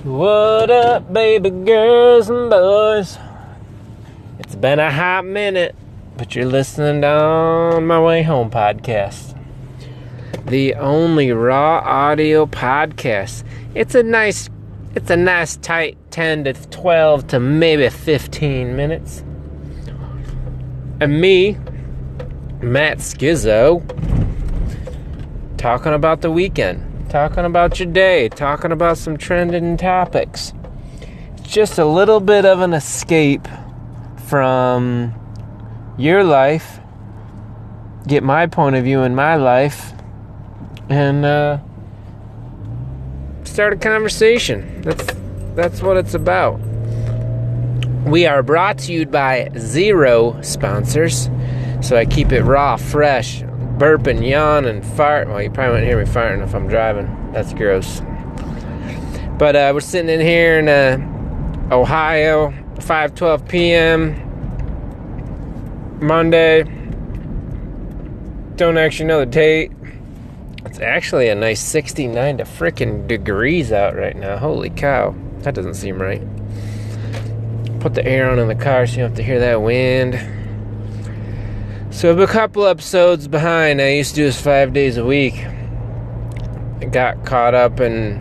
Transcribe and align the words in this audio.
What 0.00 0.68
up, 0.70 1.12
baby 1.12 1.50
girls 1.50 2.28
and 2.28 2.50
boys? 2.50 3.18
It's 4.40 4.56
been 4.56 4.80
a 4.80 4.90
hot 4.90 5.24
minute, 5.24 5.76
but 6.16 6.34
you're 6.34 6.46
listening 6.46 7.02
to 7.02 7.08
On 7.08 7.86
My 7.86 8.00
Way 8.00 8.22
Home 8.24 8.50
podcast. 8.50 9.38
The 10.46 10.74
only 10.74 11.30
raw 11.30 11.78
audio 11.84 12.46
podcast. 12.46 13.44
It's 13.76 13.94
a 13.94 14.02
nice 14.02 14.48
it's 14.96 15.10
a 15.10 15.16
nice 15.16 15.56
tight 15.56 15.98
10 16.10 16.44
to 16.44 16.54
12 16.54 17.28
to 17.28 17.38
maybe 17.38 17.88
15 17.88 18.74
minutes. 18.74 19.22
And 21.00 21.20
me, 21.20 21.58
Matt 22.60 22.98
Skizzo, 22.98 23.86
talking 25.58 25.92
about 25.92 26.22
the 26.22 26.30
weekend 26.30 26.91
talking 27.12 27.44
about 27.44 27.78
your 27.78 27.92
day, 27.92 28.26
talking 28.30 28.72
about 28.72 28.96
some 28.96 29.18
trending 29.18 29.76
topics. 29.76 30.54
Just 31.42 31.78
a 31.78 31.84
little 31.84 32.20
bit 32.20 32.46
of 32.46 32.62
an 32.62 32.72
escape 32.72 33.46
from 34.28 35.12
your 35.98 36.24
life, 36.24 36.80
get 38.06 38.22
my 38.22 38.46
point 38.46 38.76
of 38.76 38.84
view 38.84 39.02
in 39.02 39.14
my 39.14 39.36
life, 39.36 39.92
and 40.88 41.26
uh, 41.26 41.58
start 43.44 43.74
a 43.74 43.76
conversation. 43.76 44.80
That's 44.80 45.14
that's 45.54 45.82
what 45.82 45.98
it's 45.98 46.14
about. 46.14 46.60
We 48.06 48.24
are 48.24 48.42
brought 48.42 48.78
to 48.78 48.92
you 48.94 49.04
by 49.04 49.50
zero 49.58 50.40
sponsors, 50.40 51.28
so 51.82 51.94
I 51.94 52.06
keep 52.06 52.32
it 52.32 52.40
raw, 52.40 52.78
fresh, 52.78 53.42
burping, 53.82 54.22
and 54.68 54.86
fart. 54.94 55.26
Well, 55.26 55.42
you 55.42 55.50
probably 55.50 55.72
won't 55.72 55.84
hear 55.84 55.98
me 55.98 56.04
farting 56.04 56.44
if 56.44 56.54
I'm 56.54 56.68
driving. 56.68 57.32
That's 57.32 57.52
gross. 57.52 58.00
But 59.38 59.56
uh, 59.56 59.72
we're 59.74 59.80
sitting 59.80 60.08
in 60.08 60.20
here 60.20 60.60
in 60.60 60.68
uh, 60.68 60.98
Ohio, 61.74 62.52
5:12 62.76 63.48
p.m. 63.48 64.14
Monday. 66.00 66.62
Don't 68.54 68.78
actually 68.78 69.06
know 69.06 69.18
the 69.18 69.26
date. 69.26 69.72
It's 70.64 70.78
actually 70.78 71.28
a 71.28 71.34
nice 71.34 71.60
69 71.60 72.38
to 72.38 72.44
freaking 72.44 73.08
degrees 73.08 73.72
out 73.72 73.96
right 73.96 74.14
now. 74.14 74.36
Holy 74.36 74.70
cow. 74.70 75.12
That 75.38 75.56
doesn't 75.56 75.74
seem 75.74 76.00
right. 76.00 76.22
Put 77.80 77.94
the 77.94 78.06
air 78.06 78.30
on 78.30 78.38
in 78.38 78.46
the 78.46 78.54
car 78.54 78.86
so 78.86 78.92
you 78.92 78.98
don't 78.98 79.10
have 79.10 79.16
to 79.16 79.24
hear 79.24 79.40
that 79.40 79.60
wind. 79.60 80.41
So 81.92 82.18
a 82.18 82.26
couple 82.26 82.66
episodes 82.66 83.28
behind. 83.28 83.80
I 83.80 83.90
used 83.90 84.10
to 84.10 84.16
do 84.16 84.24
this 84.24 84.40
five 84.40 84.72
days 84.72 84.96
a 84.96 85.04
week. 85.04 85.34
I 86.80 86.86
got 86.86 87.24
caught 87.26 87.54
up 87.54 87.80
in 87.80 88.16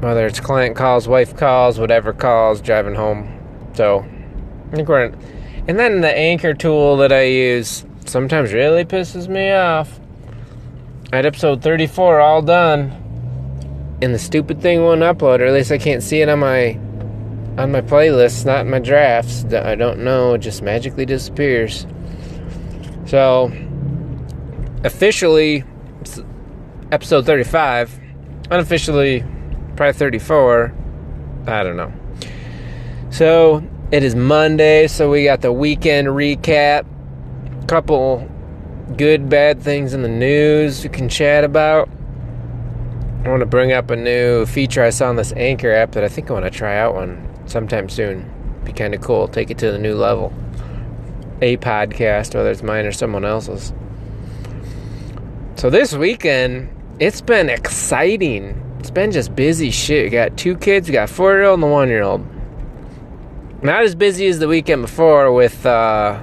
whether 0.00 0.24
it's 0.26 0.38
client 0.38 0.76
calls, 0.76 1.08
wife 1.08 1.36
calls, 1.36 1.80
whatever 1.80 2.12
calls, 2.12 2.60
driving 2.60 2.94
home. 2.94 3.28
So 3.74 4.06
I 4.72 4.76
think 4.76 4.88
we're 4.88 5.06
in, 5.06 5.18
and 5.66 5.76
then 5.76 6.00
the 6.00 6.16
anchor 6.16 6.54
tool 6.54 6.96
that 6.98 7.12
I 7.12 7.24
use 7.24 7.84
sometimes 8.06 8.52
really 8.52 8.84
pisses 8.84 9.26
me 9.26 9.50
off. 9.50 9.98
I 11.12 11.16
had 11.16 11.26
episode 11.26 11.62
34 11.62 12.20
all 12.20 12.42
done, 12.42 13.98
and 14.00 14.14
the 14.14 14.20
stupid 14.20 14.62
thing 14.62 14.82
won't 14.82 15.00
upload, 15.00 15.40
or 15.40 15.46
at 15.46 15.52
least 15.52 15.72
I 15.72 15.78
can't 15.78 16.02
see 16.02 16.20
it 16.22 16.28
on 16.28 16.38
my 16.38 16.78
on 17.58 17.72
my 17.72 17.80
playlist, 17.80 18.46
not 18.46 18.60
in 18.60 18.70
my 18.70 18.78
drafts. 18.78 19.44
I 19.52 19.74
don't 19.74 20.04
know, 20.04 20.34
it 20.34 20.38
just 20.38 20.62
magically 20.62 21.04
disappears. 21.04 21.86
So, 23.06 23.52
officially, 24.82 25.62
episode 26.90 27.24
35. 27.24 28.00
Unofficially, 28.50 29.24
probably 29.76 29.92
34. 29.92 30.74
I 31.46 31.62
don't 31.62 31.76
know. 31.76 31.92
So, 33.10 33.62
it 33.92 34.02
is 34.02 34.16
Monday, 34.16 34.88
so 34.88 35.08
we 35.08 35.22
got 35.22 35.40
the 35.40 35.52
weekend 35.52 36.08
recap. 36.08 36.84
Couple 37.68 38.28
good, 38.96 39.28
bad 39.28 39.62
things 39.62 39.94
in 39.94 40.02
the 40.02 40.08
news 40.08 40.82
we 40.82 40.88
can 40.88 41.08
chat 41.08 41.44
about. 41.44 41.88
I 43.24 43.28
want 43.28 43.40
to 43.40 43.46
bring 43.46 43.72
up 43.72 43.90
a 43.90 43.96
new 43.96 44.46
feature 44.46 44.82
I 44.82 44.90
saw 44.90 45.08
on 45.08 45.16
this 45.16 45.32
Anchor 45.36 45.72
app 45.72 45.92
that 45.92 46.02
I 46.02 46.08
think 46.08 46.28
I 46.28 46.32
want 46.32 46.44
to 46.44 46.50
try 46.50 46.76
out 46.76 46.96
one 46.96 47.28
sometime 47.46 47.88
soon. 47.88 48.28
Be 48.64 48.72
kind 48.72 48.96
of 48.96 49.00
cool. 49.00 49.28
Take 49.28 49.50
it 49.50 49.58
to 49.58 49.70
the 49.70 49.78
new 49.78 49.94
level 49.94 50.32
a 51.40 51.56
podcast, 51.58 52.34
whether 52.34 52.50
it's 52.50 52.62
mine 52.62 52.86
or 52.86 52.92
someone 52.92 53.24
else's. 53.24 53.72
So 55.56 55.70
this 55.70 55.94
weekend, 55.94 56.68
it's 56.98 57.20
been 57.20 57.48
exciting. 57.48 58.62
It's 58.78 58.90
been 58.90 59.10
just 59.10 59.34
busy 59.34 59.70
shit. 59.70 60.04
We 60.04 60.10
got 60.10 60.36
two 60.36 60.56
kids, 60.56 60.88
we 60.88 60.92
got 60.92 61.10
four 61.10 61.32
year 61.32 61.44
old 61.44 61.60
and 61.60 61.64
a 61.64 61.72
one 61.72 61.88
year 61.88 62.02
old. 62.02 62.26
Not 63.62 63.82
as 63.82 63.94
busy 63.94 64.26
as 64.26 64.38
the 64.38 64.48
weekend 64.48 64.82
before 64.82 65.32
with 65.32 65.64
uh, 65.64 66.22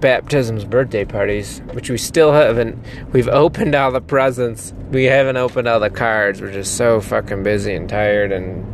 baptisms, 0.00 0.64
birthday 0.64 1.04
parties, 1.04 1.60
which 1.72 1.90
we 1.90 1.98
still 1.98 2.32
haven't. 2.32 2.78
We've 3.12 3.28
opened 3.28 3.74
all 3.74 3.90
the 3.90 4.00
presents. 4.00 4.72
We 4.90 5.04
haven't 5.04 5.36
opened 5.36 5.66
all 5.68 5.80
the 5.80 5.90
cards. 5.90 6.40
We're 6.40 6.52
just 6.52 6.76
so 6.76 7.00
fucking 7.00 7.42
busy 7.42 7.74
and 7.74 7.88
tired, 7.88 8.30
and 8.32 8.64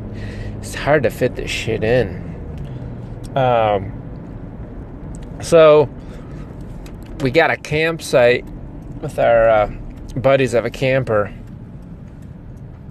it's 0.59 0.75
hard 0.75 1.03
to 1.05 1.11
fit 1.11 1.37
this 1.37 1.51
shit 1.51 1.83
in. 1.83 2.19
Um, 3.35 4.02
so 5.43 5.89
we 7.21 7.31
got 7.31 7.51
a 7.51 7.57
campsite 7.57 8.45
with 9.01 9.19
our 9.19 9.49
uh, 9.49 9.67
buddies 10.17 10.55
of 10.55 10.65
a 10.65 10.71
camper 10.71 11.33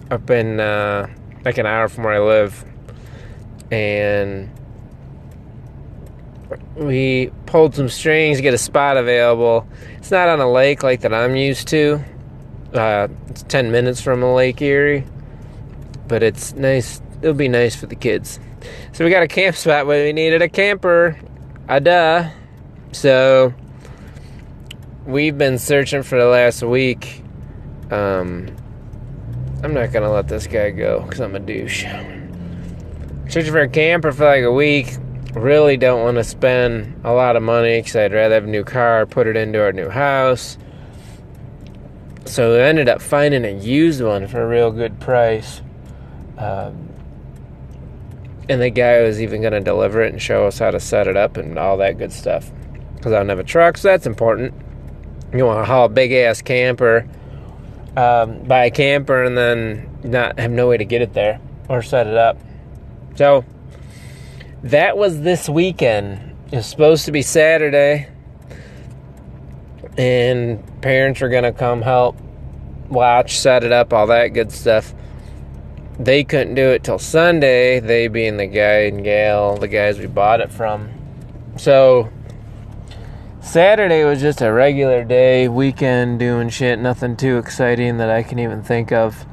up 0.10 0.30
in 0.30 0.60
uh, 0.60 1.08
like 1.46 1.58
an 1.58 1.66
hour 1.66 1.88
from 1.88 2.04
where 2.04 2.16
I 2.16 2.20
live, 2.20 2.66
and 3.72 4.50
we 6.76 7.32
pulled 7.46 7.76
some 7.76 7.90
strings 7.90 8.38
to 8.38 8.44
get 8.44 8.54
a 8.54 8.58
spot 8.58 8.98
available. 8.98 9.68
It's 9.98 10.12
not 10.12 10.30
on 10.30 10.40
a 10.40 10.52
lake 10.52 10.84
like 10.84 11.02
that 11.02 11.14
I'm 11.14 11.36
used 11.36 11.68
to. 11.70 12.04
Uh, 12.74 13.08
it's 13.28 13.44
10 13.44 13.72
minutes 13.72 14.02
from 14.02 14.24
a 14.24 14.34
Lake 14.34 14.62
Erie, 14.62 15.06
but 16.08 16.24
it's 16.24 16.54
nice. 16.54 17.02
It'll 17.22 17.34
be 17.34 17.48
nice 17.48 17.76
for 17.76 17.86
the 17.86 17.96
kids. 17.96 18.40
So 18.94 19.04
we 19.04 19.12
got 19.12 19.24
a 19.24 19.28
camp 19.28 19.56
spot, 19.56 19.88
we 19.88 20.14
needed 20.14 20.42
a 20.42 20.50
camper. 20.50 21.18
A 21.68 21.80
duh. 21.80 22.30
So 22.92 23.54
we've 25.06 25.38
been 25.38 25.58
searching 25.58 26.04
for 26.04 26.20
the 26.20 26.26
last 26.26 26.62
week. 26.62 27.24
Um, 27.90 28.56
I'm 29.64 29.74
not 29.74 29.92
gonna 29.92 30.12
let 30.12 30.28
this 30.28 30.46
guy 30.48 30.72
go 30.72 31.02
because 31.02 31.22
I'm 31.22 31.36
a 31.36 31.40
douche. 31.40 31.86
Searching 33.30 33.52
for 33.52 33.62
a 33.62 33.70
camper 33.70 34.12
for 34.12 34.26
like 34.26 34.44
a 34.44 34.52
week. 34.52 34.98
Really 35.34 35.78
don't 35.78 36.04
want 36.04 36.18
to 36.18 36.26
spend 36.26 37.00
a 37.06 37.14
lot 37.14 37.38
of 37.38 37.44
money 37.44 37.80
because 37.80 37.96
I'd 37.96 38.12
rather 38.12 38.36
have 38.36 38.44
a 38.44 38.48
new 38.48 38.66
car, 38.66 39.06
put 39.06 39.28
it 39.28 39.38
into 39.38 39.62
our 39.62 39.72
new 39.72 39.88
house. 39.88 40.58
So 42.26 42.54
we 42.54 42.60
ended 42.60 42.90
up 42.90 43.02
finding 43.02 43.46
a 43.46 43.52
used 43.52 44.02
one 44.02 44.28
for 44.28 44.44
a 44.44 44.48
real 44.48 44.72
good 44.72 45.00
price. 45.00 45.62
Um, 46.38 46.90
and 48.50 48.62
the 48.62 48.70
guy 48.70 49.02
was 49.02 49.22
even 49.22 49.40
going 49.40 49.54
to 49.54 49.62
deliver 49.62 50.02
it 50.02 50.12
and 50.12 50.22
show 50.22 50.48
us 50.48 50.60
how 50.60 50.72
to 50.72 50.80
set 50.80 51.08
it 51.08 51.16
up 51.16 51.38
and 51.38 51.58
all 51.58 51.78
that 51.78 51.98
good 51.98 52.12
stuff 52.12 52.52
because 53.02 53.14
I 53.14 53.18
don't 53.18 53.30
have 53.30 53.40
a 53.40 53.44
truck, 53.44 53.78
so 53.78 53.88
that's 53.88 54.06
important. 54.06 54.54
You 55.34 55.44
want 55.48 55.60
to 55.60 55.66
haul 55.66 55.86
a 55.86 55.90
big 55.90 56.12
ass 56.12 56.44
camper, 56.44 57.08
um, 57.98 58.44
buy 58.44 58.66
a 58.66 58.72
camper, 58.72 59.24
and 59.24 59.36
then 59.36 59.90
not 60.04 60.38
have 60.38 60.52
no 60.52 60.68
way 60.68 60.78
to 60.78 60.86
get 60.86 61.02
it 61.02 61.14
there 61.14 61.42
or 61.68 61.82
set 61.82 62.06
it 62.06 62.16
up. 62.16 62.38
So 63.16 63.44
that 64.62 64.98
was 64.98 65.22
this 65.22 65.50
weekend. 65.50 66.36
It 66.52 66.58
was 66.58 66.68
supposed 66.68 67.06
to 67.06 67.12
be 67.12 67.24
Saturday, 67.24 68.08
and 69.98 70.82
parents 70.84 71.22
were 71.22 71.30
gonna 71.30 71.54
come 71.54 71.82
help 71.82 72.16
watch, 72.88 73.40
set 73.40 73.64
it 73.64 73.72
up, 73.72 73.94
all 73.94 74.06
that 74.08 74.28
good 74.28 74.52
stuff. 74.52 74.94
They 75.98 76.24
couldn't 76.24 76.54
do 76.54 76.70
it 76.70 76.84
till 76.84 77.00
Sunday, 77.00 77.80
they 77.80 78.10
being 78.10 78.38
the 78.38 78.46
guy 78.46 78.86
and 78.86 79.04
gal, 79.04 79.58
the 79.58 79.68
guys 79.68 79.98
we 79.98 80.06
bought 80.06 80.40
it 80.40 80.52
from. 80.52 80.92
So 81.58 82.12
Saturday 83.42 84.04
was 84.04 84.22
just 84.22 84.40
a 84.42 84.54
regular 84.54 85.04
day, 85.04 85.48
weekend 85.48 86.20
doing 86.20 86.48
shit, 86.50 86.78
nothing 86.78 87.18
too 87.18 87.40
exciting 87.40 87.98
that 87.98 88.08
I 88.08 88.22
can 88.22 88.38
even 88.38 88.62
think 88.62 88.92
of. 88.92 89.26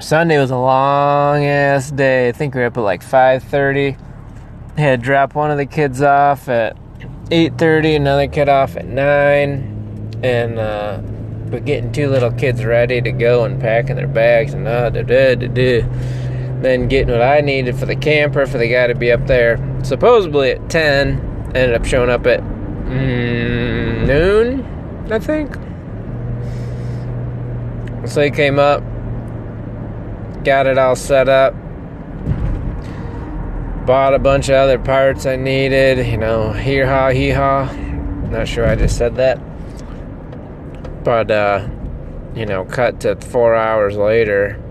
Sunday 0.00 0.38
was 0.38 0.50
a 0.50 0.56
long 0.56 1.44
ass 1.44 1.92
day. 1.92 2.28
I 2.28 2.32
think 2.32 2.54
we 2.54 2.60
were 2.60 2.66
up 2.66 2.76
at 2.76 2.80
like 2.80 3.02
5:30. 3.02 3.96
Had 4.76 5.02
drop 5.02 5.36
one 5.36 5.52
of 5.52 5.56
the 5.56 5.66
kids 5.66 6.02
off 6.02 6.48
at 6.48 6.76
8:30, 7.30 7.94
another 7.94 8.26
kid 8.26 8.48
off 8.48 8.76
at 8.76 8.86
9, 8.86 10.20
and 10.24 10.58
uh, 10.58 10.98
but 11.50 11.64
getting 11.64 11.92
two 11.92 12.10
little 12.10 12.32
kids 12.32 12.64
ready 12.64 13.00
to 13.00 13.12
go 13.12 13.44
and 13.44 13.60
packing 13.60 13.94
their 13.94 14.08
bags 14.08 14.52
and 14.52 14.66
uh, 14.66 14.90
da 14.90 15.02
da 15.02 15.36
da 15.36 15.46
da. 15.46 15.82
Then 16.60 16.88
getting 16.88 17.12
what 17.12 17.22
I 17.22 17.40
needed 17.40 17.76
for 17.76 17.86
the 17.86 17.96
camper 17.96 18.46
for 18.46 18.58
the 18.58 18.68
guy 18.68 18.88
to 18.88 18.96
be 18.96 19.12
up 19.12 19.28
there 19.28 19.58
supposedly 19.84 20.50
at 20.50 20.68
10 20.68 21.27
ended 21.54 21.74
up 21.74 21.84
showing 21.84 22.10
up 22.10 22.26
at 22.26 22.40
mm, 22.40 24.06
noon, 24.06 25.12
I 25.12 25.18
think. 25.18 25.54
So 28.08 28.22
he 28.22 28.30
came 28.30 28.58
up, 28.58 28.82
got 30.44 30.66
it 30.66 30.78
all 30.78 30.96
set 30.96 31.28
up. 31.28 31.54
Bought 33.86 34.12
a 34.14 34.18
bunch 34.18 34.48
of 34.48 34.54
other 34.54 34.78
parts 34.78 35.24
I 35.24 35.36
needed, 35.36 36.06
you 36.06 36.18
know, 36.18 36.52
here 36.52 36.86
ha 36.86 37.08
hee 37.10 37.30
haw. 37.30 37.72
Not 38.30 38.46
sure 38.46 38.66
I 38.66 38.76
just 38.76 38.98
said 38.98 39.16
that. 39.16 39.38
But 41.04 41.30
uh, 41.30 41.68
you 42.34 42.44
know, 42.44 42.64
cut 42.64 43.00
to 43.00 43.16
four 43.16 43.54
hours 43.54 43.96
later. 43.96 44.62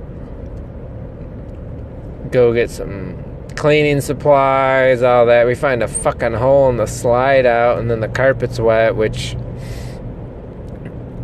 Go 2.32 2.54
get 2.54 2.70
some 2.70 3.24
cleaning 3.68 4.00
supplies, 4.00 5.02
all 5.02 5.26
that. 5.26 5.46
We 5.46 5.54
find 5.54 5.84
a 5.84 5.90
fucking 5.90 6.32
hole 6.32 6.70
in 6.70 6.78
the 6.78 6.86
slide 6.86 7.46
out, 7.46 7.80
and 7.80 7.92
then 7.92 8.00
the 8.00 8.08
carpet's 8.08 8.62
wet, 8.62 8.96
which 8.96 9.36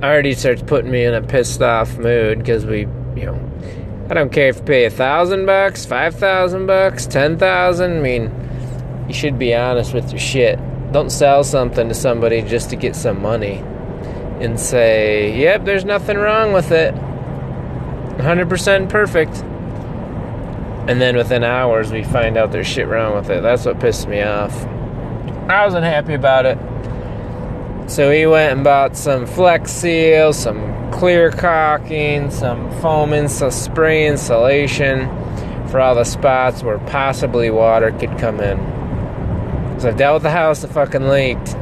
already 0.04 0.34
starts 0.34 0.62
putting 0.62 0.92
me 0.92 1.06
in 1.06 1.14
a 1.14 1.22
pissed 1.22 1.62
off 1.62 1.98
mood 1.98 2.40
because 2.40 2.66
we, 2.66 2.80
you 3.16 3.26
know, 3.26 3.40
I 4.10 4.14
don't 4.14 4.30
care 4.30 4.50
if 4.50 4.58
you 4.58 4.64
pay 4.64 4.84
a 4.84 4.90
thousand 4.90 5.46
bucks, 5.46 5.86
five 5.86 6.16
thousand 6.16 6.66
bucks, 6.66 7.08
ten 7.08 7.38
thousand. 7.38 8.00
I 8.00 8.02
mean, 8.02 9.06
you 9.08 9.14
should 9.14 9.40
be 9.40 9.56
honest 9.56 9.94
with 9.94 10.12
your 10.12 10.20
shit. 10.20 10.60
Don't 10.92 11.12
sell 11.12 11.46
something 11.46 11.88
to 11.88 11.96
somebody 11.96 12.42
just 12.42 12.70
to 12.72 12.76
get 12.76 12.94
some 12.94 13.22
money 13.22 13.64
and 14.42 14.60
say, 14.60 15.34
yep, 15.40 15.64
there's 15.64 15.86
nothing 15.86 16.18
wrong 16.18 16.52
with 16.52 16.74
it. 16.74 16.94
100% 16.94 18.90
perfect. 18.90 19.46
And 20.88 21.00
then 21.00 21.16
within 21.16 21.44
hours, 21.44 21.92
we 21.92 22.04
find 22.04 22.36
out 22.36 22.52
there's 22.52 22.68
shit 22.68 22.88
wrong 22.88 23.16
with 23.16 23.30
it. 23.30 23.42
That's 23.42 23.66
what 23.66 23.80
pissed 23.80 24.08
me 24.08 24.22
off. 24.22 24.66
I 25.50 25.64
wasn't 25.66 25.86
happy 25.86 26.14
about 26.14 26.46
it. 26.46 26.58
So 27.90 28.12
he 28.12 28.26
went 28.26 28.54
and 28.54 28.64
bought 28.64 28.98
some 28.98 29.26
Flex 29.26 29.72
Seal, 29.72 30.34
some 30.34 30.92
clear 30.92 31.32
caulking, 31.32 32.32
some 32.32 32.72
foaming, 32.82 33.28
some 33.28 33.52
spray 33.52 34.08
insulation 34.08 35.08
for 35.68 35.80
all 35.80 35.96
the 35.96 36.04
spots 36.04 36.64
where 36.64 36.80
possibly 36.80 37.50
water 37.50 37.92
could 37.92 38.18
come 38.18 38.40
in. 38.40 38.60
So 39.80 39.90
I've 39.90 39.98
dealt 39.98 40.16
with 40.16 40.24
the 40.24 40.32
house 40.32 40.62
that 40.62 40.72
fucking 40.72 41.08
leaked. 41.08 41.56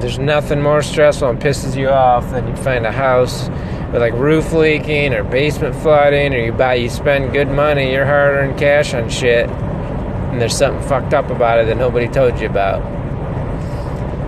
There's 0.00 0.18
nothing 0.18 0.62
more 0.62 0.82
stressful 0.82 1.28
and 1.28 1.40
pisses 1.40 1.76
you 1.76 1.88
off 1.88 2.30
than 2.30 2.46
you 2.46 2.56
find 2.56 2.86
a 2.86 2.92
house 2.92 3.48
with 3.92 4.00
like 4.00 4.14
roof 4.14 4.52
leaking 4.52 5.14
or 5.14 5.24
basement 5.24 5.74
flooding, 5.76 6.34
or 6.34 6.38
you 6.38 6.52
buy, 6.52 6.74
you 6.74 6.88
spend 6.88 7.32
good 7.32 7.48
money, 7.48 7.92
your 7.92 8.06
hard 8.06 8.36
earned 8.36 8.58
cash 8.58 8.94
on 8.94 9.08
shit, 9.08 9.48
and 9.48 10.40
there's 10.40 10.56
something 10.56 10.86
fucked 10.88 11.14
up 11.14 11.30
about 11.30 11.58
it 11.58 11.66
that 11.66 11.76
nobody 11.76 12.08
told 12.08 12.40
you 12.40 12.48
about. 12.48 12.82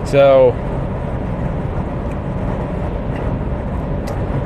So, 0.07 0.51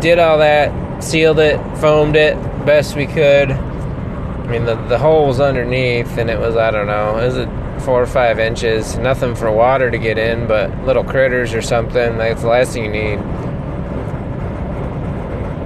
did 0.02 0.20
all 0.20 0.38
that, 0.38 1.04
sealed 1.04 1.40
it, 1.40 1.58
foamed 1.78 2.16
it 2.16 2.36
best 2.68 2.98
we 2.98 3.08
could. 3.08 3.50
I 3.50 4.48
mean, 4.48 4.66
the, 4.66 4.76
the 4.76 4.98
hole 4.98 5.28
was 5.28 5.40
underneath, 5.40 6.18
and 6.18 6.30
it 6.30 6.38
was, 6.38 6.56
I 6.56 6.70
don't 6.70 6.86
know, 6.86 7.18
is 7.18 7.38
it 7.38 7.50
four 7.82 8.02
or 8.02 8.06
five 8.06 8.40
inches? 8.40 8.98
Nothing 8.98 9.36
for 9.36 9.52
water 9.52 9.90
to 9.90 9.98
get 9.98 10.18
in, 10.18 10.48
but 10.48 10.78
little 10.86 11.04
critters 11.04 11.54
or 11.54 11.62
something. 11.62 12.18
That's 12.18 12.42
the 12.42 12.48
last 12.48 12.74
thing 12.74 12.86
you 12.86 12.92
need. 12.92 13.47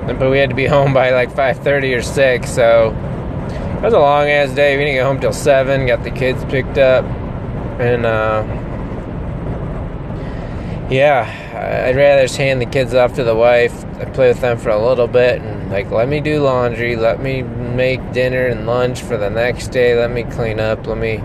But 0.08 0.30
we 0.30 0.40
had 0.40 0.50
to 0.50 0.56
be 0.56 0.66
home 0.66 0.94
by 0.94 1.12
like 1.12 1.32
5.30 1.32 1.98
or 1.98 2.02
6, 2.02 2.50
so 2.50 2.90
it 3.78 3.82
was 3.84 3.94
a 3.94 4.00
long 4.00 4.30
ass 4.30 4.54
day. 4.54 4.78
We 4.78 4.84
didn't 4.84 4.96
get 4.96 5.06
home 5.06 5.20
till 5.20 5.34
7, 5.34 5.86
got 5.88 6.04
the 6.04 6.12
kids 6.12 6.44
picked 6.46 6.78
up, 6.78 7.06
and, 7.80 8.06
uh, 8.06 8.44
yeah, 10.92 11.86
I'd 11.88 11.96
rather 11.96 12.24
just 12.24 12.38
hand 12.38 12.62
the 12.62 12.66
kids 12.66 12.94
off 12.94 13.14
to 13.16 13.24
the 13.24 13.36
wife. 13.36 13.86
I 13.96 14.06
play 14.06 14.28
with 14.28 14.42
them 14.42 14.58
for 14.58 14.70
a 14.70 14.84
little 14.84 15.08
bit 15.08 15.42
and 15.42 15.72
like 15.72 15.90
let 15.90 16.10
me 16.10 16.20
do 16.20 16.44
laundry, 16.44 16.98
let 16.98 17.22
me 17.22 17.44
make 17.44 18.12
dinner 18.12 18.48
and 18.48 18.66
lunch 18.66 19.02
for 19.02 19.16
the 19.16 19.30
next 19.30 19.70
day, 19.70 19.98
let 19.98 20.12
me 20.12 20.24
clean 20.24 20.60
up, 20.60 20.86
let 20.86 20.98
me 20.98 21.24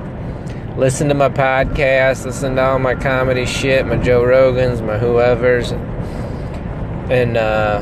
listen 0.77 1.09
to 1.09 1.15
my 1.15 1.29
podcast, 1.29 2.25
listen 2.25 2.55
to 2.57 2.63
all 2.63 2.79
my 2.79 2.95
comedy 2.95 3.45
shit, 3.45 3.85
my 3.87 3.97
Joe 3.97 4.23
Rogans, 4.23 4.85
my 4.87 4.99
whoever's, 4.99 5.73
and 7.11 7.37
uh, 7.37 7.81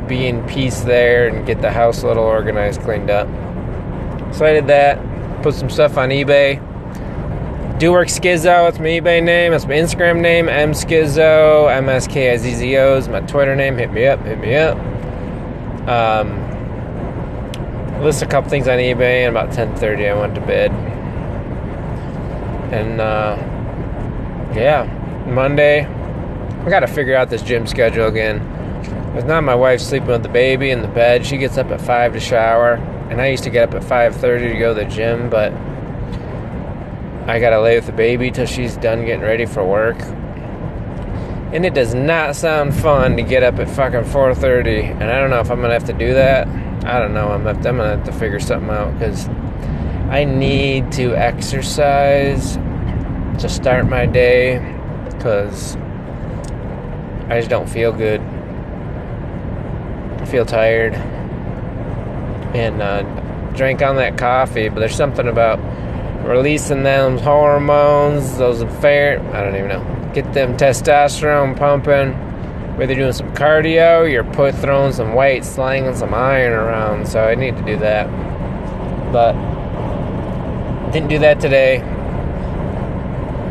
just 0.00 0.08
be 0.08 0.26
in 0.26 0.46
peace 0.46 0.80
there 0.80 1.28
and 1.28 1.46
get 1.46 1.60
the 1.60 1.70
house 1.70 2.02
a 2.02 2.06
little 2.06 2.24
organized, 2.24 2.80
cleaned 2.82 3.10
up. 3.10 3.28
So 4.34 4.46
I 4.46 4.52
did 4.52 4.66
that, 4.68 5.42
put 5.42 5.54
some 5.54 5.70
stuff 5.70 5.96
on 5.96 6.10
eBay. 6.10 6.66
Do 7.78 7.92
work 7.92 8.08
Skizzo, 8.08 8.44
that's 8.44 8.78
my 8.78 8.86
eBay 8.86 9.22
name, 9.22 9.52
that's 9.52 9.64
my 9.66 9.74
Instagram 9.74 10.20
name, 10.20 10.48
M 10.48 10.72
Skizzo, 10.72 11.74
M 11.74 11.88
S 11.88 12.06
K 12.06 12.32
I 12.32 12.36
Z 12.36 12.54
Z 12.54 12.76
O 12.76 12.96
is 12.96 13.08
my 13.08 13.20
Twitter 13.20 13.56
name. 13.56 13.78
Hit 13.78 13.90
me 13.92 14.06
up, 14.06 14.20
hit 14.24 14.38
me 14.38 14.54
up. 14.54 14.76
Um, 15.88 16.38
list 18.02 18.22
a 18.22 18.26
couple 18.26 18.50
things 18.50 18.68
on 18.68 18.78
eBay, 18.78 19.26
and 19.26 19.34
about 19.34 19.50
10:30 19.50 20.10
I 20.10 20.14
went 20.20 20.34
to 20.34 20.40
bed. 20.42 20.70
And 22.72 23.00
uh, 23.00 23.36
yeah, 24.54 24.84
Monday 25.26 25.86
I 25.86 26.68
got 26.68 26.80
to 26.80 26.86
figure 26.86 27.16
out 27.16 27.30
this 27.30 27.40
gym 27.42 27.66
schedule 27.66 28.06
again. 28.06 28.59
It's 29.14 29.26
not 29.26 29.42
my 29.42 29.56
wife 29.56 29.80
sleeping 29.80 30.08
with 30.08 30.22
the 30.22 30.28
baby 30.28 30.70
in 30.70 30.82
the 30.82 30.88
bed. 30.88 31.26
She 31.26 31.36
gets 31.36 31.58
up 31.58 31.70
at 31.70 31.80
five 31.80 32.12
to 32.12 32.20
shower, 32.20 32.74
and 33.10 33.20
I 33.20 33.26
used 33.26 33.42
to 33.42 33.50
get 33.50 33.68
up 33.68 33.74
at 33.74 33.82
5:30 33.82 34.52
to 34.52 34.58
go 34.58 34.72
to 34.72 34.84
the 34.84 34.86
gym, 34.86 35.28
but 35.28 35.52
I 37.26 37.40
gotta 37.40 37.60
lay 37.60 37.74
with 37.74 37.86
the 37.86 37.92
baby 37.92 38.30
till 38.30 38.46
she's 38.46 38.76
done 38.76 39.04
getting 39.04 39.22
ready 39.22 39.46
for 39.46 39.64
work. 39.64 39.96
And 41.52 41.66
it 41.66 41.74
does 41.74 41.92
not 41.92 42.36
sound 42.36 42.72
fun 42.72 43.16
to 43.16 43.22
get 43.22 43.42
up 43.42 43.58
at 43.58 43.68
fucking 43.68 44.04
4:30, 44.04 44.84
and 45.00 45.10
I 45.10 45.18
don't 45.18 45.30
know 45.30 45.40
if 45.40 45.50
I'm 45.50 45.60
gonna 45.60 45.72
have 45.72 45.84
to 45.86 45.92
do 45.92 46.14
that. 46.14 46.46
I 46.84 47.00
don't 47.00 47.12
know. 47.12 47.28
I'm 47.28 47.42
gonna 47.42 47.88
have 47.88 48.04
to 48.04 48.12
figure 48.12 48.38
something 48.38 48.70
out 48.70 48.96
because 48.96 49.28
I 50.08 50.24
need 50.24 50.92
to 50.92 51.16
exercise 51.16 52.58
to 53.38 53.48
start 53.48 53.88
my 53.88 54.06
day 54.06 54.60
because 55.08 55.76
I 57.28 57.38
just 57.38 57.50
don't 57.50 57.68
feel 57.68 57.92
good. 57.92 58.20
Feel 60.30 60.46
tired 60.46 60.94
and 62.54 62.80
uh, 62.80 63.02
drank 63.54 63.82
on 63.82 63.96
that 63.96 64.16
coffee, 64.16 64.68
but 64.68 64.78
there's 64.78 64.94
something 64.94 65.26
about 65.26 65.58
releasing 66.24 66.84
them 66.84 67.18
hormones, 67.18 68.38
those 68.38 68.62
fair, 68.80 69.20
I 69.34 69.42
don't 69.42 69.56
even 69.56 69.68
know, 69.68 70.10
get 70.14 70.32
them 70.32 70.56
testosterone 70.56 71.56
pumping. 71.58 72.12
Whether 72.76 72.92
you're 72.92 73.02
doing 73.02 73.12
some 73.12 73.34
cardio, 73.34 74.10
you're 74.10 74.22
put 74.22 74.54
throwing 74.54 74.92
some 74.92 75.14
weight, 75.14 75.44
slinging 75.44 75.96
some 75.96 76.14
iron 76.14 76.52
around. 76.52 77.08
So 77.08 77.22
I 77.22 77.34
need 77.34 77.56
to 77.56 77.64
do 77.64 77.76
that. 77.78 78.06
But 79.12 79.32
didn't 80.92 81.08
do 81.08 81.18
that 81.18 81.40
today. 81.40 81.78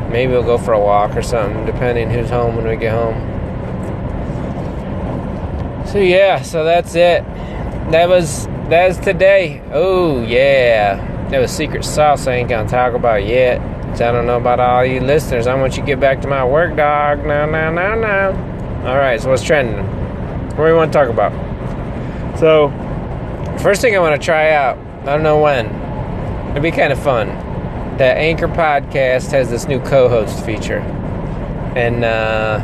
Maybe 0.10 0.32
we'll 0.32 0.44
go 0.44 0.58
for 0.58 0.74
a 0.74 0.80
walk 0.80 1.16
or 1.16 1.22
something, 1.22 1.66
depending 1.66 2.10
who's 2.10 2.30
home 2.30 2.56
when 2.56 2.66
we 2.68 2.76
get 2.78 2.94
home. 2.94 3.39
So 5.92 5.98
yeah, 5.98 6.44
so 6.44 6.64
that's 6.64 6.94
it. 6.94 7.24
That 7.92 8.10
was 8.10 8.46
that's 8.70 8.98
today. 8.98 9.60
Oh 9.74 10.22
yeah. 10.22 11.28
That 11.30 11.40
was 11.40 11.52
secret 11.52 11.84
sauce 11.84 12.28
I 12.28 12.36
ain't 12.36 12.50
gonna 12.50 12.70
talk 12.70 12.94
about 12.94 13.26
yet. 13.26 13.60
I 13.94 14.12
don't 14.12 14.28
know 14.28 14.38
about 14.38 14.60
all 14.60 14.86
you 14.86 15.00
listeners. 15.00 15.48
I 15.48 15.56
want 15.56 15.76
you 15.76 15.82
to 15.82 15.88
get 15.88 16.00
back 16.00 16.22
to 16.22 16.28
my 16.28 16.46
work, 16.46 16.76
dog. 16.76 17.26
No, 17.26 17.48
no, 17.48 17.74
no, 17.74 17.96
no. 17.96 18.88
Alright, 18.88 19.20
so 19.20 19.32
what's 19.32 19.44
trending? 19.44 19.84
What 20.50 20.58
do 20.58 20.64
we 20.64 20.74
want 20.74 20.94
to 20.94 21.00
talk 21.00 21.10
about? 21.10 21.34
So, 22.40 22.70
first 23.62 23.82
thing 23.82 23.96
I 23.96 24.00
want 24.00 24.22
to 24.22 24.24
try 24.24 24.52
out, 24.52 24.78
I 25.02 25.06
don't 25.06 25.24
know 25.24 25.42
when. 25.42 25.66
It'd 26.52 26.62
be 26.62 26.72
kind 26.72 26.94
of 26.94 27.02
fun. 27.02 27.30
The 27.98 28.06
Anchor 28.06 28.48
podcast 28.48 29.32
has 29.32 29.50
this 29.50 29.68
new 29.68 29.80
co 29.82 30.08
host 30.08 30.46
feature. 30.46 30.80
And 31.76 32.06
uh, 32.06 32.62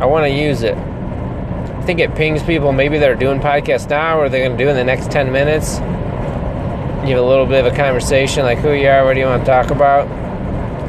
I 0.00 0.04
want 0.04 0.24
to 0.24 0.30
use 0.30 0.62
it. 0.62 0.76
I 1.88 1.90
think 1.90 2.00
it 2.00 2.14
pings 2.16 2.42
people. 2.42 2.70
Maybe 2.72 2.98
they're 2.98 3.14
doing 3.14 3.40
podcasts 3.40 3.88
now 3.88 4.20
or 4.20 4.28
they're 4.28 4.44
going 4.44 4.58
to 4.58 4.62
do 4.62 4.68
in 4.68 4.76
the 4.76 4.84
next 4.84 5.10
10 5.10 5.32
minutes. 5.32 5.78
You 5.78 7.16
have 7.16 7.24
a 7.24 7.26
little 7.26 7.46
bit 7.46 7.64
of 7.64 7.72
a 7.72 7.74
conversation 7.74 8.42
like 8.42 8.58
who 8.58 8.72
you 8.72 8.88
are, 8.88 9.06
what 9.06 9.14
do 9.14 9.20
you 9.20 9.24
want 9.24 9.42
to 9.42 9.50
talk 9.50 9.70
about. 9.70 10.06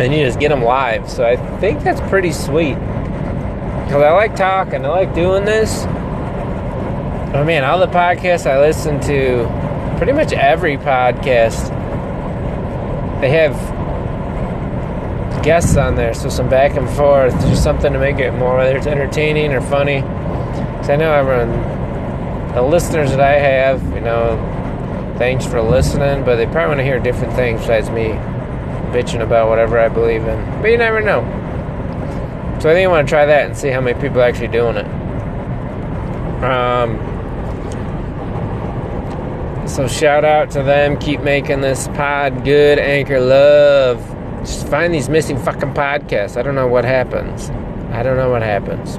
And 0.01 0.13
you 0.13 0.25
just 0.25 0.41
get 0.41 0.49
them 0.49 0.61
live. 0.61 1.09
So 1.09 1.23
I 1.23 1.37
think 1.61 1.83
that's 1.83 2.01
pretty 2.09 2.33
sweet. 2.33 2.73
Because 2.73 4.01
I 4.03 4.11
like 4.11 4.35
talking, 4.35 4.83
I 4.83 4.89
like 4.89 5.15
doing 5.15 5.45
this. 5.45 5.85
I 5.85 7.45
mean, 7.45 7.63
all 7.63 7.79
the 7.79 7.87
podcasts 7.87 8.45
I 8.45 8.59
listen 8.59 8.99
to, 8.99 9.95
pretty 9.99 10.11
much 10.11 10.33
every 10.33 10.75
podcast, 10.75 11.69
they 13.21 13.29
have 13.29 13.55
guests 15.43 15.77
on 15.77 15.95
there, 15.95 16.13
so 16.13 16.27
some 16.27 16.49
back 16.49 16.75
and 16.75 16.89
forth, 16.89 17.31
just 17.43 17.63
something 17.63 17.93
to 17.93 17.99
make 17.99 18.19
it 18.19 18.33
more, 18.33 18.57
whether 18.57 18.75
it's 18.75 18.85
entertaining 18.85 19.53
or 19.53 19.61
funny. 19.61 20.03
Because 20.79 20.89
I 20.89 20.95
know 20.95 21.11
everyone, 21.11 22.53
the 22.55 22.61
listeners 22.61 23.11
that 23.11 23.19
I 23.19 23.33
have, 23.33 23.83
you 23.93 24.01
know, 24.01 24.37
thanks 25.17 25.45
for 25.45 25.61
listening, 25.61 26.23
but 26.25 26.37
they 26.37 26.45
probably 26.45 26.67
want 26.67 26.79
to 26.79 26.83
hear 26.83 26.99
different 26.99 27.33
things 27.33 27.61
besides 27.61 27.89
me 27.89 28.07
bitching 28.91 29.21
about 29.21 29.49
whatever 29.49 29.77
I 29.77 29.89
believe 29.89 30.25
in. 30.25 30.61
But 30.61 30.71
you 30.71 30.77
never 30.77 31.01
know. 31.01 31.21
So 32.59 32.69
I 32.69 32.73
think 32.73 32.85
I 32.85 32.87
want 32.87 33.07
to 33.07 33.11
try 33.11 33.25
that 33.25 33.45
and 33.45 33.57
see 33.57 33.69
how 33.69 33.81
many 33.81 33.99
people 34.01 34.19
are 34.19 34.23
actually 34.23 34.47
doing 34.47 34.77
it. 34.77 34.85
Um, 36.43 36.97
So 39.69 39.87
shout 39.87 40.25
out 40.25 40.49
to 40.51 40.63
them. 40.63 40.97
Keep 40.97 41.21
making 41.21 41.61
this 41.61 41.87
pod 41.89 42.43
good. 42.43 42.79
Anchor 42.79 43.19
love. 43.19 43.99
Just 44.39 44.67
find 44.67 44.91
these 44.91 45.09
missing 45.09 45.37
fucking 45.37 45.75
podcasts. 45.75 46.37
I 46.37 46.41
don't 46.41 46.55
know 46.55 46.67
what 46.67 46.85
happens. 46.85 47.51
I 47.91 48.01
don't 48.01 48.17
know 48.17 48.31
what 48.31 48.41
happens. 48.41 48.97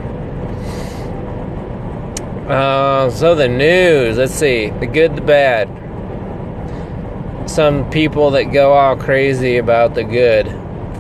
Uh, 2.51 3.09
so 3.11 3.37
the 3.37 3.47
news. 3.47 4.17
Let's 4.19 4.35
see. 4.35 4.71
The 4.71 4.87
good, 4.87 5.15
the 5.15 5.21
bad. 5.21 5.69
Some 7.49 7.89
people 7.91 8.33
that 8.33 8.53
go 8.53 8.73
all 8.73 8.97
crazy 8.97 9.57
about 9.57 9.95
the 9.95 10.03
good, 10.03 10.47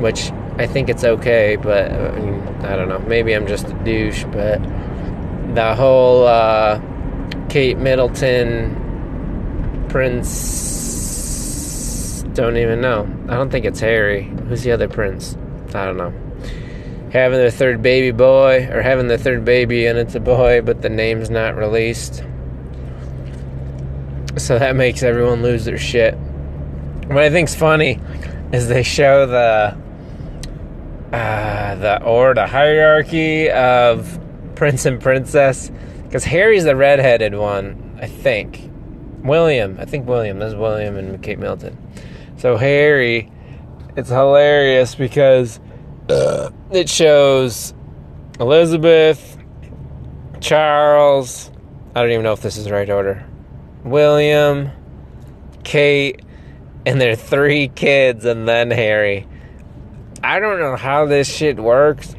which 0.00 0.30
I 0.59 0.69
think 0.69 0.88
it's 0.88 1.02
okay, 1.02 1.57
but 1.57 1.90
I, 1.90 2.12
mean, 2.21 2.40
I 2.64 2.76
don't 2.76 2.88
know. 2.88 3.00
Maybe 3.00 3.35
I'm 3.35 3.49
just 3.49 3.66
a 3.66 3.75
douche, 3.85 4.25
but 4.30 4.62
the 5.54 5.75
whole 5.75 6.25
uh, 6.25 6.80
Kate 7.49 7.78
Middleton 7.78 8.76
Prince. 9.88 11.02
Don't 12.35 12.59
even 12.59 12.80
know. 12.80 13.09
I 13.28 13.35
don't 13.35 13.50
think 13.50 13.64
it's 13.64 13.80
Harry. 13.80 14.23
Who's 14.49 14.62
the 14.62 14.71
other 14.71 14.87
prince? 14.87 15.37
I 15.75 15.85
don't 15.85 15.97
know. 15.97 16.30
Having 17.12 17.38
their 17.38 17.50
third 17.50 17.83
baby 17.83 18.11
boy, 18.11 18.69
or 18.71 18.83
having 18.83 19.09
their 19.09 19.19
third 19.19 19.45
baby 19.45 19.87
and 19.87 19.99
it's 19.99 20.14
a 20.14 20.21
boy, 20.21 20.62
but 20.62 20.83
the 20.83 20.88
name's 20.88 21.31
not 21.31 21.57
released. 21.57 22.23
So 24.37 24.59
that 24.59 24.76
makes 24.76 25.02
everyone 25.02 25.43
lose 25.43 25.64
their 25.64 25.79
shit. 25.79 26.14
What 27.07 27.19
I 27.19 27.31
think's 27.31 27.55
funny 27.55 27.99
is 28.52 28.69
they 28.69 28.85
show 28.85 29.26
the 29.26 29.76
uh, 31.12 31.75
the 31.75 32.02
or 32.05 32.35
the 32.35 32.47
hierarchy 32.47 33.50
of 33.50 34.19
prince 34.55 34.87
and 34.87 35.00
princess 35.00 35.71
because 36.05 36.25
Harry's 36.25 36.64
the 36.64 36.76
redheaded 36.76 37.35
one, 37.35 37.99
I 38.00 38.07
think. 38.07 38.71
William, 39.23 39.76
I 39.79 39.85
think 39.85 40.07
William. 40.09 40.38
That's 40.38 40.55
William 40.55 40.97
and 40.97 41.23
Kate 41.23 41.38
Middleton. 41.38 41.76
So 42.37 42.57
Harry, 42.57 43.31
it's 43.97 44.09
hilarious 44.09 44.95
because 44.95 45.61
uh, 46.11 46.50
it 46.71 46.88
shows 46.88 47.75
Elizabeth, 48.38 49.38
Charles. 50.40 51.50
I 51.95 52.02
don't 52.02 52.11
even 52.11 52.25
know 52.25 52.33
if 52.33 52.40
this 52.40 52.57
is 52.57 52.64
the 52.64 52.73
right 52.73 52.88
order. 52.88 53.26
William, 53.85 54.71
Kate, 55.64 56.23
and 56.87 57.00
their 57.00 57.17
three 57.17 57.69
kids, 57.69 58.25
and 58.25 58.49
then 58.49 58.71
Harry. 58.71 59.26
I 60.23 60.38
don't 60.38 60.61
know 60.61 60.76
how 60.76 61.07
this 61.07 61.29
shit 61.29 61.59
works, 61.59 62.14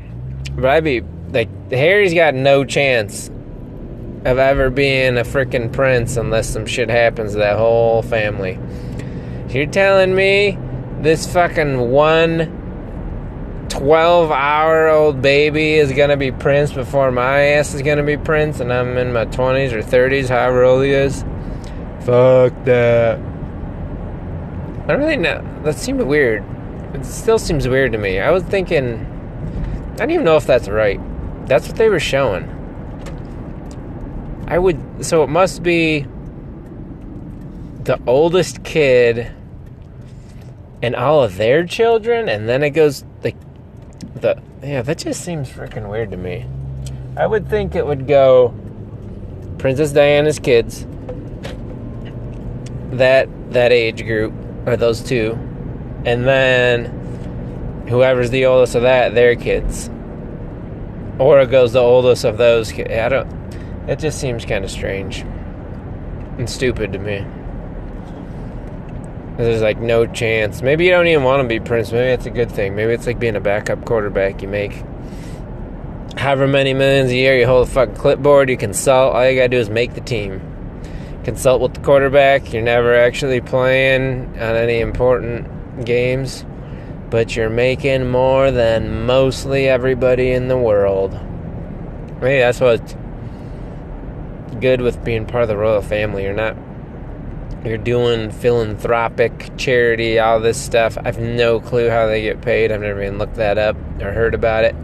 but 0.51 0.65
I'd 0.65 0.83
be 0.83 1.01
like, 1.29 1.71
Harry's 1.71 2.13
got 2.13 2.33
no 2.33 2.65
chance 2.65 3.29
of 4.25 4.37
ever 4.37 4.69
being 4.69 5.17
a 5.17 5.23
freaking 5.23 5.71
prince 5.71 6.17
unless 6.17 6.49
some 6.49 6.65
shit 6.65 6.89
happens 6.89 7.33
to 7.33 7.39
that 7.39 7.57
whole 7.57 8.03
family. 8.03 8.59
You're 9.49 9.65
telling 9.65 10.13
me 10.13 10.57
this 11.01 11.31
fucking 11.31 11.89
one 11.91 12.60
12 13.81 14.29
hour 14.29 14.89
old 14.89 15.23
baby 15.23 15.73
is 15.73 15.91
gonna 15.91 16.15
be 16.15 16.31
prince 16.31 16.71
before 16.71 17.09
my 17.09 17.39
ass 17.39 17.73
is 17.73 17.81
gonna 17.81 18.03
be 18.03 18.15
prince 18.15 18.59
and 18.59 18.71
I'm 18.71 18.95
in 18.95 19.11
my 19.11 19.25
20s 19.25 19.73
or 19.73 19.81
30s, 19.81 20.29
however 20.29 20.63
old 20.63 20.83
he 20.83 20.91
is? 20.91 21.23
Fuck 22.01 22.53
that. 22.65 23.17
I 23.17 24.85
don't 24.85 24.99
really 24.99 25.17
know. 25.17 25.43
That 25.63 25.79
seemed 25.79 25.99
weird. 25.99 26.45
It 26.93 27.03
still 27.03 27.39
seems 27.39 27.67
weird 27.67 27.91
to 27.93 27.97
me. 27.97 28.19
I 28.19 28.29
was 28.29 28.43
thinking. 28.43 29.03
I 29.93 29.95
don't 29.95 30.11
even 30.11 30.25
know 30.25 30.37
if 30.37 30.45
that's 30.45 30.67
right. 30.69 30.99
That's 31.47 31.67
what 31.67 31.77
they 31.77 31.89
were 31.89 31.99
showing. 31.99 32.45
I 34.47 34.59
would. 34.59 35.03
So 35.03 35.23
it 35.23 35.29
must 35.29 35.63
be 35.63 36.05
the 37.83 37.99
oldest 38.05 38.63
kid 38.63 39.31
and 40.83 40.95
all 40.95 41.23
of 41.23 41.37
their 41.37 41.65
children, 41.65 42.29
and 42.29 42.47
then 42.47 42.61
it 42.61 42.71
goes 42.71 43.03
like 43.23 43.35
the 44.21 44.41
yeah. 44.63 44.81
That 44.81 44.99
just 44.99 45.23
seems 45.23 45.49
freaking 45.49 45.89
weird 45.89 46.11
to 46.11 46.17
me. 46.17 46.45
I 47.17 47.27
would 47.27 47.49
think 47.49 47.75
it 47.75 47.85
would 47.85 48.07
go 48.07 48.53
Princess 49.57 49.91
Diana's 49.91 50.39
kids, 50.39 50.85
that 52.91 53.27
that 53.51 53.71
age 53.71 54.03
group, 54.05 54.33
or 54.65 54.77
those 54.77 55.01
two, 55.03 55.33
and 56.05 56.25
then 56.25 57.85
whoever's 57.89 58.29
the 58.29 58.45
oldest 58.45 58.75
of 58.75 58.83
that, 58.83 59.13
their 59.13 59.35
kids, 59.35 59.89
or 61.19 61.41
it 61.41 61.51
goes 61.51 61.73
the 61.73 61.79
oldest 61.79 62.23
of 62.23 62.37
those. 62.37 62.71
I 62.73 63.09
don't. 63.09 63.41
It 63.87 63.99
just 63.99 64.19
seems 64.19 64.45
kind 64.45 64.63
of 64.63 64.71
strange 64.71 65.19
and 66.37 66.49
stupid 66.49 66.93
to 66.93 66.99
me. 66.99 67.25
There's 69.41 69.63
like 69.63 69.79
no 69.79 70.05
chance. 70.05 70.61
Maybe 70.61 70.85
you 70.85 70.91
don't 70.91 71.07
even 71.07 71.23
want 71.23 71.41
to 71.41 71.47
be 71.47 71.59
Prince. 71.59 71.91
Maybe 71.91 72.11
it's 72.11 72.27
a 72.27 72.29
good 72.29 72.51
thing. 72.51 72.75
Maybe 72.75 72.93
it's 72.93 73.07
like 73.07 73.17
being 73.17 73.35
a 73.35 73.41
backup 73.41 73.85
quarterback. 73.85 74.43
You 74.43 74.47
make 74.47 74.83
however 76.15 76.47
many 76.47 76.75
millions 76.75 77.09
a 77.09 77.15
year. 77.15 77.35
You 77.35 77.47
hold 77.47 77.67
a 77.67 77.71
fucking 77.71 77.95
clipboard. 77.95 78.51
You 78.51 78.57
consult. 78.57 79.15
All 79.15 79.27
you 79.27 79.35
gotta 79.35 79.49
do 79.49 79.57
is 79.57 79.67
make 79.67 79.95
the 79.95 80.01
team. 80.01 80.41
Consult 81.23 81.59
with 81.59 81.73
the 81.73 81.79
quarterback. 81.79 82.53
You're 82.53 82.61
never 82.61 82.95
actually 82.95 83.41
playing 83.41 84.27
on 84.39 84.55
any 84.55 84.79
important 84.79 85.85
games, 85.85 86.45
but 87.09 87.35
you're 87.35 87.49
making 87.49 88.11
more 88.11 88.51
than 88.51 89.07
mostly 89.07 89.67
everybody 89.67 90.33
in 90.33 90.49
the 90.49 90.57
world. 90.57 91.13
Maybe 92.21 92.37
that's 92.37 92.59
what 92.59 92.95
good 94.59 94.81
with 94.81 95.03
being 95.03 95.25
part 95.25 95.41
of 95.41 95.49
the 95.49 95.57
royal 95.57 95.81
family. 95.81 96.25
You're 96.25 96.33
not 96.33 96.55
you're 97.63 97.77
doing 97.77 98.31
philanthropic 98.31 99.51
charity, 99.57 100.17
all 100.19 100.39
this 100.39 100.59
stuff. 100.59 100.97
I've 101.03 101.19
no 101.19 101.59
clue 101.59 101.89
how 101.89 102.07
they 102.07 102.21
get 102.21 102.41
paid. 102.41 102.71
I've 102.71 102.81
never 102.81 103.03
even 103.03 103.17
looked 103.17 103.35
that 103.35 103.57
up 103.57 103.75
or 104.01 104.11
heard 104.11 104.33
about 104.33 104.63
it. 104.63 104.75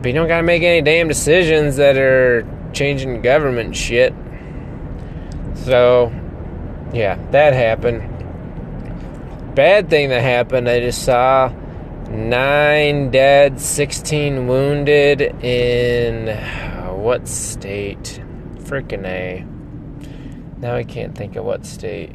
But 0.00 0.08
you 0.08 0.12
don't 0.12 0.28
gotta 0.28 0.44
make 0.44 0.62
any 0.62 0.82
damn 0.82 1.08
decisions 1.08 1.76
that 1.76 1.96
are 1.96 2.46
changing 2.72 3.22
government 3.22 3.74
shit. 3.74 4.14
So, 5.54 6.12
yeah, 6.92 7.18
that 7.30 7.54
happened. 7.54 8.10
Bad 9.54 9.90
thing 9.90 10.10
that 10.10 10.22
happened, 10.22 10.68
I 10.68 10.80
just 10.80 11.04
saw 11.04 11.48
nine 12.08 13.10
dead, 13.10 13.60
16 13.60 14.46
wounded 14.46 15.20
in 15.42 16.36
what 17.04 17.26
state? 17.26 18.20
Frickin' 18.60 19.04
A. 19.04 19.53
Now 20.64 20.76
I 20.76 20.84
can't 20.84 21.14
think 21.14 21.36
of 21.36 21.44
what 21.44 21.66
state. 21.66 22.12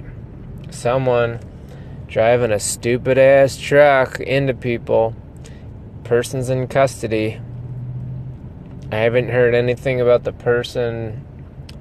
Someone 0.72 1.39
driving 2.08 2.51
a 2.51 2.60
stupid 2.60 3.20
ass 3.20 3.56
truck 3.56 4.20
into 4.20 4.56
people. 4.56 5.15
Person's 6.03 6.50
in 6.50 6.68
custody. 6.68 7.39
I 8.91 8.96
haven't 8.96 9.29
heard 9.29 9.53
anything 9.53 10.01
about 10.01 10.24
the 10.24 10.34
person. 10.34 11.24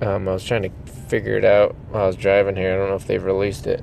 Um, 0.02 0.28
I 0.28 0.32
was 0.34 0.44
trying 0.44 0.64
to 0.64 0.92
figure 1.08 1.38
it 1.38 1.44
out 1.46 1.74
while 1.88 2.02
I 2.02 2.06
was 2.06 2.16
driving 2.16 2.54
here. 2.54 2.74
I 2.74 2.76
don't 2.76 2.90
know 2.90 2.96
if 2.96 3.06
they've 3.06 3.24
released 3.24 3.66
it. 3.66 3.82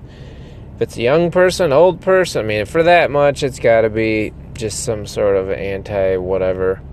If 0.75 0.83
it's 0.83 0.97
a 0.97 1.01
young 1.01 1.31
person, 1.31 1.73
old 1.73 2.01
person, 2.01 2.45
I 2.45 2.47
mean, 2.47 2.65
for 2.67 2.83
that 2.83 3.09
much, 3.09 3.41
it's 3.41 3.57
got 3.57 3.81
to 3.81 3.89
be 3.89 4.31
just 4.53 4.83
some 4.83 5.07
sort 5.07 5.37
of 5.37 5.49
anti 5.49 6.17
whatever. 6.17 6.83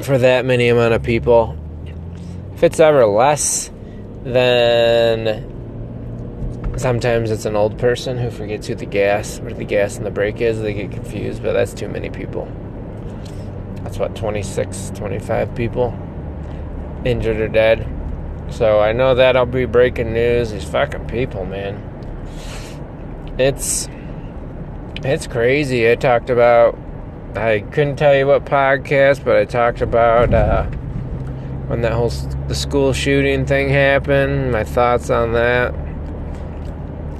For 0.00 0.16
that 0.16 0.46
many 0.46 0.68
amount 0.68 0.94
of 0.94 1.02
people, 1.02 1.54
if 2.54 2.62
it's 2.62 2.80
ever 2.80 3.04
less, 3.04 3.70
then 4.24 5.50
sometimes 6.76 7.30
it's 7.30 7.44
an 7.44 7.56
old 7.56 7.78
person 7.78 8.18
who 8.18 8.30
forgets 8.30 8.66
who 8.66 8.74
the 8.74 8.86
gas, 8.86 9.38
where 9.40 9.52
the 9.54 9.64
gas 9.64 9.96
and 9.96 10.04
the 10.04 10.10
brake 10.10 10.40
is. 10.40 10.60
They 10.60 10.74
get 10.74 10.90
confused, 10.90 11.42
but 11.42 11.52
that's 11.52 11.72
too 11.72 11.88
many 11.88 12.10
people. 12.10 12.46
That's 13.82 13.98
what, 13.98 14.16
26, 14.16 14.90
25 14.94 15.54
people 15.54 15.96
injured 17.04 17.36
or 17.36 17.48
dead. 17.48 17.86
So 18.50 18.80
I 18.80 18.92
know 18.92 19.14
that'll 19.14 19.46
be 19.46 19.66
breaking 19.66 20.12
news. 20.12 20.52
These 20.52 20.64
fucking 20.64 21.06
people, 21.06 21.44
man. 21.44 21.90
It's 23.38 23.88
it's 25.02 25.26
crazy. 25.26 25.90
I 25.90 25.96
talked 25.96 26.30
about 26.30 26.78
I 27.34 27.60
couldn't 27.60 27.96
tell 27.96 28.14
you 28.14 28.26
what 28.26 28.44
podcast, 28.44 29.24
but 29.24 29.36
I 29.36 29.44
talked 29.44 29.80
about 29.80 30.32
uh, 30.32 30.70
when 31.66 31.80
that 31.80 31.92
whole 31.92 32.10
the 32.48 32.54
school 32.54 32.92
shooting 32.92 33.46
thing 33.46 33.68
happened. 33.70 34.52
My 34.52 34.64
thoughts 34.64 35.10
on 35.10 35.32
that. 35.32 35.74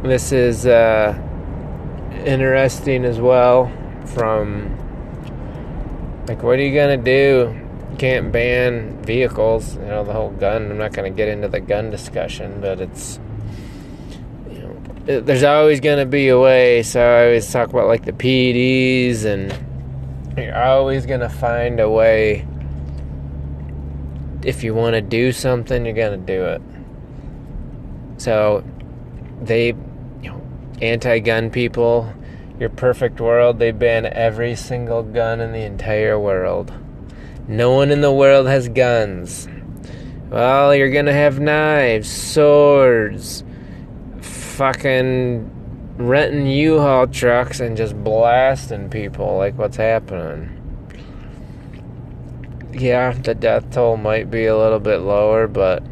This 0.02 0.32
is 0.32 0.66
uh, 0.66 1.18
interesting 2.24 3.04
as 3.04 3.20
well. 3.20 3.72
From 4.06 4.70
like, 6.28 6.42
what 6.42 6.58
are 6.58 6.62
you 6.62 6.74
gonna 6.74 6.98
do? 6.98 7.58
You 7.90 7.96
can't 7.96 8.30
ban 8.30 9.02
vehicles. 9.02 9.76
You 9.76 9.86
know 9.86 10.04
the 10.04 10.12
whole 10.12 10.30
gun. 10.30 10.70
I'm 10.70 10.78
not 10.78 10.92
gonna 10.92 11.10
get 11.10 11.28
into 11.28 11.48
the 11.48 11.60
gun 11.60 11.90
discussion, 11.90 12.60
but 12.60 12.80
it's 12.80 13.18
you 14.50 14.58
know 14.58 15.20
there's 15.20 15.42
always 15.42 15.80
gonna 15.80 16.06
be 16.06 16.28
a 16.28 16.38
way. 16.38 16.82
So 16.82 17.00
I 17.00 17.26
always 17.26 17.50
talk 17.50 17.70
about 17.70 17.86
like 17.86 18.04
the 18.04 18.12
PEDs, 18.12 19.24
and 19.24 19.58
you're 20.36 20.62
always 20.62 21.06
gonna 21.06 21.30
find 21.30 21.80
a 21.80 21.88
way 21.88 22.46
if 24.44 24.62
you 24.62 24.74
want 24.74 24.94
to 24.94 25.00
do 25.00 25.32
something, 25.32 25.84
you're 25.84 25.94
going 25.94 26.20
to 26.20 26.26
do 26.26 26.44
it. 26.44 26.62
So 28.18 28.64
they, 29.42 29.68
you 29.68 29.76
know, 30.22 30.42
anti-gun 30.80 31.50
people. 31.50 32.12
Your 32.60 32.70
perfect 32.70 33.20
world. 33.20 33.58
They 33.58 33.72
ban 33.72 34.06
every 34.06 34.54
single 34.54 35.02
gun 35.02 35.40
in 35.40 35.50
the 35.50 35.62
entire 35.62 36.18
world. 36.18 36.72
No 37.48 37.72
one 37.72 37.90
in 37.90 38.00
the 38.00 38.12
world 38.12 38.46
has 38.46 38.68
guns. 38.68 39.48
Well, 40.30 40.74
you're 40.74 40.90
gonna 40.90 41.12
have 41.12 41.40
knives, 41.40 42.08
swords, 42.08 43.44
fucking 44.20 45.50
renting 45.96 46.46
U-Haul 46.46 47.08
trucks 47.08 47.60
and 47.60 47.76
just 47.76 47.94
blasting 48.02 48.88
people 48.88 49.36
like 49.36 49.58
what's 49.58 49.76
happening. 49.76 50.53
Yeah, 52.74 53.12
the 53.12 53.34
death 53.34 53.70
toll 53.70 53.96
might 53.96 54.30
be 54.30 54.46
a 54.46 54.56
little 54.56 54.80
bit 54.80 54.98
lower, 54.98 55.46
but 55.46 55.84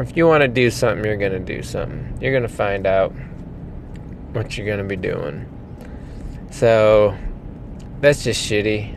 if 0.00 0.16
you 0.16 0.26
want 0.26 0.42
to 0.42 0.48
do 0.48 0.70
something, 0.70 1.04
you're 1.04 1.16
gonna 1.16 1.38
do 1.38 1.62
something. 1.62 2.18
You're 2.20 2.32
gonna 2.32 2.48
find 2.48 2.86
out 2.86 3.12
what 4.32 4.56
you're 4.56 4.66
gonna 4.66 4.88
be 4.88 4.96
doing. 4.96 5.46
So 6.50 7.16
that's 8.00 8.24
just 8.24 8.44
shitty. 8.44 8.96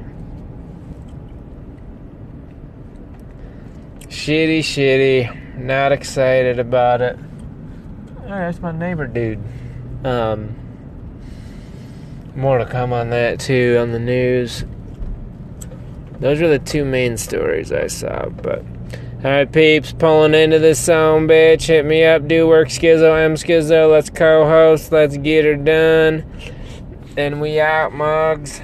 Shitty, 4.08 4.60
shitty. 4.60 5.58
Not 5.58 5.92
excited 5.92 6.58
about 6.58 7.02
it. 7.02 7.18
Oh, 8.24 8.30
that's 8.30 8.60
my 8.60 8.72
neighbor 8.72 9.06
dude. 9.06 9.40
Um, 10.04 10.56
more 12.36 12.58
to 12.58 12.66
come 12.66 12.92
on 12.92 13.10
that 13.12 13.40
too 13.40 13.78
on 13.80 13.92
the 13.92 14.00
news. 14.00 14.64
Those 16.22 16.40
were 16.40 16.48
the 16.48 16.60
two 16.60 16.86
main 16.86 17.18
stories 17.18 17.72
I 17.72 17.88
saw, 17.88 18.30
but. 18.30 18.64
Alright, 19.24 19.52
peeps, 19.52 19.94
pulling 19.94 20.34
into 20.34 20.58
this 20.58 20.84
song, 20.84 21.28
bitch. 21.28 21.68
Hit 21.68 21.86
me 21.86 22.04
up, 22.04 22.28
do 22.28 22.48
work, 22.48 22.70
Skizzo, 22.70 23.24
M 23.24 23.36
Skizzo. 23.36 23.92
Let's 23.92 24.10
co 24.10 24.46
host, 24.46 24.92
let's 24.92 25.16
get 25.18 25.46
her 25.46 25.56
done. 25.56 26.26
And 27.16 27.40
we 27.40 27.60
out, 27.60 27.94
mugs. 27.94 28.60